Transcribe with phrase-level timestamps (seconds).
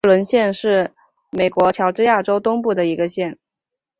[0.03, 0.95] 沃伦县是
[1.29, 3.37] 美国乔治亚州东部的一个县。